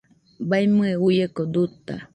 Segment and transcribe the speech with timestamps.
[0.49, 1.95] Baiñɨe uieko duta